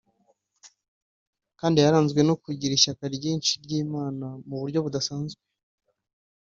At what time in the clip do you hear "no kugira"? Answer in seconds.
2.27-2.75